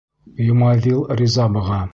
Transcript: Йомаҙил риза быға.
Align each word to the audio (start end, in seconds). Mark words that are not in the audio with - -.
Йомаҙил 0.45 1.05
риза 1.21 1.49
быға. 1.59 1.83